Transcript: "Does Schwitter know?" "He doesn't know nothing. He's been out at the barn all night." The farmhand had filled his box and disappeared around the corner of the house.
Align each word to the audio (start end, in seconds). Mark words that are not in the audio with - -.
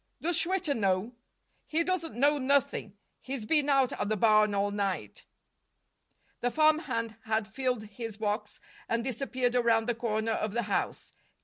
"Does 0.19 0.35
Schwitter 0.35 0.73
know?" 0.73 1.13
"He 1.67 1.83
doesn't 1.83 2.15
know 2.15 2.39
nothing. 2.39 2.97
He's 3.19 3.45
been 3.45 3.69
out 3.69 3.91
at 3.93 4.09
the 4.09 4.17
barn 4.17 4.55
all 4.55 4.71
night." 4.71 5.25
The 6.39 6.49
farmhand 6.49 7.17
had 7.25 7.47
filled 7.47 7.83
his 7.83 8.17
box 8.17 8.59
and 8.89 9.03
disappeared 9.03 9.53
around 9.55 9.87
the 9.87 9.93
corner 9.93 10.31
of 10.31 10.53
the 10.53 10.63
house. 10.63 11.13